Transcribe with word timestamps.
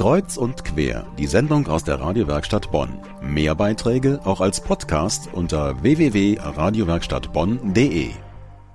Kreuz 0.00 0.36
und 0.38 0.64
quer, 0.64 1.06
die 1.18 1.26
Sendung 1.26 1.66
aus 1.66 1.84
der 1.84 2.00
Radiowerkstatt 2.00 2.72
Bonn. 2.72 2.98
Mehr 3.20 3.54
Beiträge 3.54 4.18
auch 4.24 4.40
als 4.40 4.62
Podcast 4.62 5.28
unter 5.34 5.82
www.radiowerkstattbonn.de. 5.82 8.12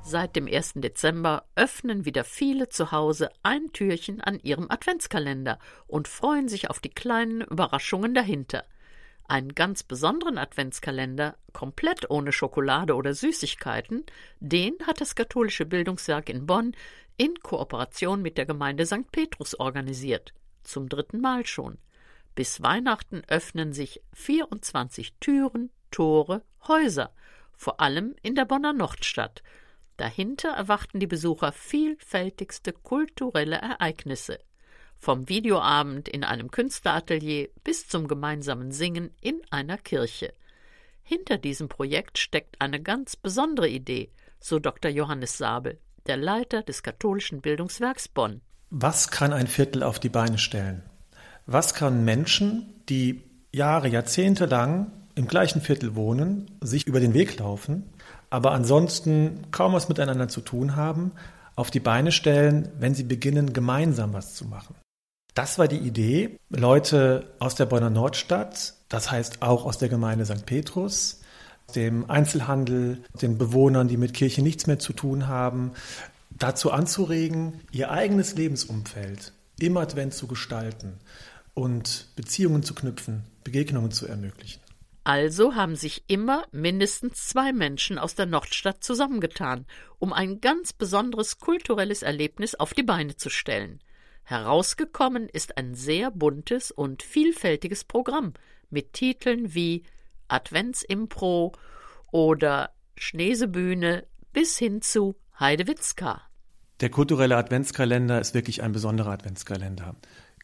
Seit 0.03 0.35
dem 0.35 0.45
1. 0.45 0.73
Dezember 0.75 1.45
öffnen 1.55 2.05
wieder 2.05 2.25
viele 2.25 2.69
zu 2.69 2.91
Hause 2.91 3.31
ein 3.41 3.73
Türchen 3.73 4.21
an 4.21 4.39
ihrem 4.43 4.69
Adventskalender 4.69 5.57
und 5.87 6.07
freuen 6.07 6.47
sich 6.47 6.69
auf 6.69 6.79
die 6.79 6.91
kleinen 6.91 7.41
Überraschungen 7.41 8.13
dahinter. 8.13 8.63
Einen 9.27 9.55
ganz 9.55 9.81
besonderen 9.81 10.37
Adventskalender, 10.37 11.37
komplett 11.53 12.07
ohne 12.11 12.33
Schokolade 12.33 12.93
oder 12.93 13.15
Süßigkeiten, 13.15 14.05
den 14.41 14.75
hat 14.85 15.01
das 15.01 15.15
katholische 15.15 15.65
Bildungswerk 15.65 16.29
in 16.29 16.45
Bonn 16.45 16.75
in 17.17 17.33
Kooperation 17.39 18.21
mit 18.21 18.37
der 18.37 18.45
Gemeinde 18.45 18.85
St. 18.85 19.11
Petrus 19.11 19.59
organisiert. 19.59 20.31
Zum 20.65 20.89
dritten 20.89 21.21
Mal 21.21 21.45
schon. 21.45 21.77
Bis 22.35 22.61
Weihnachten 22.61 23.21
öffnen 23.27 23.71
sich 23.71 24.01
24 24.13 25.13
Türen, 25.21 25.71
Tore, 25.89 26.43
Häuser, 26.67 27.13
vor 27.53 27.79
allem 27.79 28.15
in 28.21 28.35
der 28.35 28.45
Bonner 28.45 28.73
Nordstadt. 28.73 29.41
Dahinter 29.95 30.49
erwarten 30.49 30.99
die 30.99 31.07
Besucher 31.07 31.53
vielfältigste 31.53 32.73
kulturelle 32.73 33.55
Ereignisse 33.55 34.39
vom 34.97 35.29
Videoabend 35.29 36.07
in 36.09 36.23
einem 36.23 36.49
Künstleratelier 36.49 37.49
bis 37.63 37.87
zum 37.87 38.07
gemeinsamen 38.07 38.71
Singen 38.71 39.11
in 39.21 39.41
einer 39.51 39.77
Kirche. 39.77 40.33
Hinter 41.03 41.37
diesem 41.37 41.69
Projekt 41.69 42.17
steckt 42.17 42.59
eine 42.59 42.81
ganz 42.81 43.15
besondere 43.15 43.69
Idee, 43.69 44.11
so 44.39 44.59
Dr. 44.59 44.89
Johannes 44.89 45.37
Sabel, 45.37 45.79
der 46.07 46.17
Leiter 46.17 46.63
des 46.63 46.81
katholischen 46.81 47.41
Bildungswerks 47.41 48.07
Bonn. 48.07 48.41
Was 48.69 49.09
kann 49.09 49.33
ein 49.33 49.47
Viertel 49.47 49.83
auf 49.83 49.99
die 49.99 50.09
Beine 50.09 50.37
stellen? 50.37 50.81
Was 51.45 51.73
kann 51.73 52.03
Menschen, 52.03 52.73
die 52.89 53.23
Jahre, 53.51 53.87
Jahrzehnte 53.87 54.45
lang 54.45 54.91
im 55.13 55.27
gleichen 55.27 55.61
Viertel 55.61 55.95
wohnen, 55.95 56.51
sich 56.61 56.87
über 56.87 56.99
den 56.99 57.13
Weg 57.13 57.39
laufen, 57.39 57.83
aber 58.29 58.51
ansonsten 58.51 59.47
kaum 59.51 59.73
was 59.73 59.87
miteinander 59.87 60.27
zu 60.27 60.41
tun 60.41 60.75
haben, 60.75 61.11
auf 61.55 61.71
die 61.71 61.79
Beine 61.79 62.11
stellen, 62.11 62.69
wenn 62.79 62.95
sie 62.95 63.03
beginnen, 63.03 63.53
gemeinsam 63.53 64.13
was 64.13 64.33
zu 64.33 64.45
machen? 64.45 64.75
Das 65.35 65.59
war 65.59 65.67
die 65.67 65.77
Idee, 65.77 66.39
Leute 66.49 67.33
aus 67.39 67.55
der 67.55 67.65
Bonner 67.65 67.89
Nordstadt, 67.89 68.73
das 68.89 69.11
heißt 69.11 69.41
auch 69.41 69.65
aus 69.65 69.77
der 69.77 69.89
Gemeinde 69.89 70.25
St. 70.25 70.45
Petrus, 70.45 71.21
dem 71.75 72.09
Einzelhandel, 72.09 73.03
den 73.21 73.37
Bewohnern, 73.37 73.87
die 73.87 73.97
mit 73.97 74.13
Kirche 74.13 74.41
nichts 74.41 74.67
mehr 74.67 74.79
zu 74.79 74.93
tun 74.93 75.27
haben, 75.27 75.71
dazu 76.35 76.71
anzuregen, 76.71 77.61
ihr 77.71 77.91
eigenes 77.91 78.35
Lebensumfeld 78.35 79.33
im 79.59 79.77
Advent 79.77 80.13
zu 80.13 80.27
gestalten 80.27 80.99
und 81.53 82.09
Beziehungen 82.15 82.63
zu 82.63 82.75
knüpfen, 82.75 83.23
Begegnungen 83.43 83.91
zu 83.91 84.05
ermöglichen. 84.05 84.59
Also 85.05 85.53
haben 85.53 85.75
sich 85.75 86.03
immer 86.07 86.45
mindestens 86.51 87.27
zwei 87.27 87.53
Menschen 87.53 87.99
aus 87.99 88.15
der 88.15 88.25
Nordstadt 88.25 88.83
zusammengetan, 88.83 89.67
um 89.99 90.11
ein 90.13 90.41
ganz 90.41 90.73
besonderes 90.73 91.39
kulturelles 91.39 92.01
Erlebnis 92.01 92.55
auf 92.55 92.73
die 92.73 92.83
Beine 92.83 93.15
zu 93.15 93.29
stellen. 93.29 93.79
Herausgekommen 94.23 95.29
ist 95.29 95.57
ein 95.57 95.75
sehr 95.75 96.09
buntes 96.09 96.71
und 96.71 97.03
vielfältiges 97.03 97.83
Programm 97.83 98.33
mit 98.71 98.93
Titeln 98.93 99.53
wie 99.53 99.83
Adventsimpro 100.27 101.53
oder 102.11 102.71
Schneesebühne 102.97 104.07
bis 104.33 104.57
hin 104.57 104.81
zu 104.81 105.15
Heidewitzka. 105.37 106.21
Der 106.79 106.89
kulturelle 106.89 107.35
Adventskalender 107.35 108.21
ist 108.21 108.33
wirklich 108.33 108.63
ein 108.63 108.71
besonderer 108.71 109.11
Adventskalender. 109.11 109.95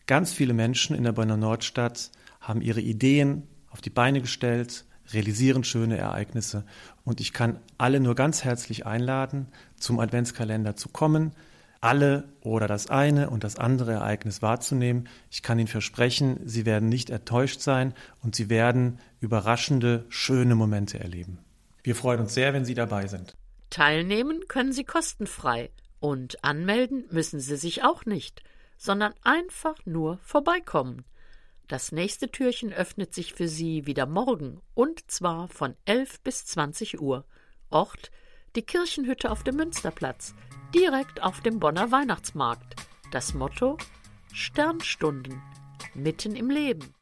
Ganz 0.05 0.33
viele 0.33 0.53
Menschen 0.53 0.97
in 0.97 1.05
der 1.05 1.13
Bonner 1.13 1.37
Nordstadt 1.37 2.11
haben 2.41 2.61
ihre 2.61 2.81
Ideen 2.81 3.47
auf 3.69 3.79
die 3.79 3.89
Beine 3.89 4.19
gestellt, 4.19 4.83
realisieren 5.13 5.63
schöne 5.63 5.97
Ereignisse 5.97 6.65
und 7.05 7.21
ich 7.21 7.31
kann 7.31 7.61
alle 7.77 8.01
nur 8.01 8.15
ganz 8.15 8.43
herzlich 8.43 8.85
einladen, 8.85 9.47
zum 9.77 9.97
Adventskalender 10.01 10.75
zu 10.75 10.89
kommen, 10.89 11.31
alle 11.79 12.25
oder 12.41 12.67
das 12.67 12.89
eine 12.89 13.29
und 13.29 13.45
das 13.45 13.55
andere 13.55 13.93
Ereignis 13.93 14.41
wahrzunehmen. 14.41 15.07
Ich 15.29 15.41
kann 15.41 15.57
Ihnen 15.57 15.69
versprechen, 15.69 16.41
Sie 16.45 16.65
werden 16.65 16.89
nicht 16.89 17.09
enttäuscht 17.11 17.61
sein 17.61 17.93
und 18.21 18.35
Sie 18.35 18.49
werden 18.49 18.99
überraschende, 19.21 20.05
schöne 20.09 20.55
Momente 20.55 20.99
erleben. 20.99 21.39
Wir 21.81 21.95
freuen 21.95 22.19
uns 22.19 22.33
sehr, 22.33 22.53
wenn 22.53 22.65
Sie 22.65 22.75
dabei 22.75 23.07
sind. 23.07 23.37
Teilnehmen 23.71 24.47
können 24.47 24.73
Sie 24.73 24.83
kostenfrei 24.83 25.71
und 25.99 26.43
anmelden 26.43 27.05
müssen 27.09 27.39
Sie 27.39 27.55
sich 27.55 27.83
auch 27.83 28.05
nicht, 28.05 28.43
sondern 28.77 29.13
einfach 29.23 29.75
nur 29.85 30.19
vorbeikommen. 30.23 31.05
Das 31.67 31.93
nächste 31.93 32.29
Türchen 32.29 32.73
öffnet 32.73 33.13
sich 33.15 33.33
für 33.33 33.47
Sie 33.47 33.87
wieder 33.87 34.05
morgen 34.05 34.59
und 34.73 35.09
zwar 35.09 35.47
von 35.47 35.75
11 35.85 36.19
bis 36.19 36.45
20 36.45 36.99
Uhr. 37.01 37.25
Ort 37.69 38.11
die 38.57 38.63
Kirchenhütte 38.63 39.31
auf 39.31 39.43
dem 39.43 39.55
Münsterplatz 39.55 40.35
direkt 40.75 41.23
auf 41.23 41.39
dem 41.39 41.59
Bonner 41.59 41.91
Weihnachtsmarkt. 41.91 42.75
Das 43.11 43.33
Motto 43.33 43.77
Sternstunden 44.33 45.41
mitten 45.93 46.35
im 46.35 46.49
Leben. 46.49 46.93